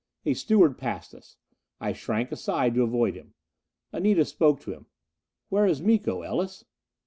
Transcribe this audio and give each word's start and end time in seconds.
A 0.25 0.33
steward 0.33 0.79
passed 0.79 1.13
us. 1.13 1.37
I 1.79 1.93
shrank 1.93 2.31
aside 2.31 2.73
to 2.73 2.81
avoid 2.81 3.13
him. 3.13 3.35
Anita 3.93 4.25
spoke 4.25 4.59
to 4.61 4.71
him. 4.73 4.87
"Where 5.49 5.67
is 5.67 5.79
Miko, 5.79 6.23
Ellis?" 6.23 6.65